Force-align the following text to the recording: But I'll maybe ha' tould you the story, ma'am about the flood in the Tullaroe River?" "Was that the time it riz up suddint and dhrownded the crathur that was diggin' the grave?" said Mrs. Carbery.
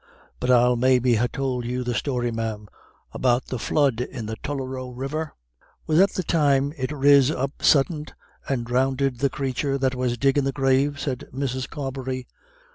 But 0.39 0.49
I'll 0.49 0.77
maybe 0.77 1.17
ha' 1.17 1.31
tould 1.31 1.63
you 1.63 1.83
the 1.83 1.93
story, 1.93 2.31
ma'am 2.31 2.67
about 3.13 3.45
the 3.45 3.59
flood 3.59 4.01
in 4.01 4.25
the 4.25 4.35
Tullaroe 4.37 4.89
River?" 4.89 5.35
"Was 5.85 5.99
that 5.99 6.13
the 6.13 6.23
time 6.23 6.73
it 6.75 6.91
riz 6.91 7.29
up 7.29 7.61
suddint 7.61 8.13
and 8.49 8.65
dhrownded 8.65 9.19
the 9.19 9.29
crathur 9.29 9.77
that 9.77 9.93
was 9.93 10.17
diggin' 10.17 10.43
the 10.43 10.51
grave?" 10.51 10.99
said 10.99 11.29
Mrs. 11.31 11.69
Carbery. 11.69 12.25